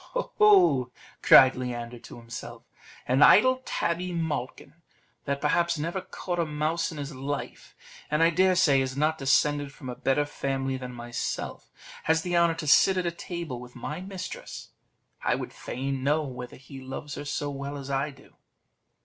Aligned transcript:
"Ho, 0.13 0.31
ho!" 0.39 0.91
cried 1.21 1.55
Leander 1.55 1.99
to 1.99 2.17
himself; 2.17 2.63
"an 3.07 3.21
idle 3.21 3.61
tabby 3.65 4.11
malkin, 4.11 4.73
that 5.25 5.39
perhaps 5.39 5.77
never 5.77 6.01
caught 6.01 6.39
a 6.39 6.45
mouse 6.47 6.91
in 6.91 6.97
his 6.97 7.13
life, 7.13 7.75
and 8.09 8.23
I 8.23 8.31
dare 8.31 8.55
say 8.55 8.81
is 8.81 8.97
not 8.97 9.19
descended 9.19 9.71
from 9.71 9.89
a 9.89 9.95
better 9.95 10.25
family 10.25 10.75
than 10.75 10.91
myself, 10.91 11.71
has 12.05 12.23
the 12.23 12.35
honour 12.35 12.55
to 12.55 12.65
sit 12.65 12.97
at 12.97 13.19
table 13.19 13.59
with 13.59 13.75
my 13.75 14.01
mistress: 14.01 14.71
I 15.21 15.35
would 15.35 15.53
fain 15.53 16.03
know 16.03 16.23
whether 16.23 16.55
he 16.57 16.81
loves 16.81 17.13
her 17.13 17.25
so 17.25 17.51
well 17.51 17.77
as 17.77 17.91
I 17.91 18.09
do." 18.09 18.37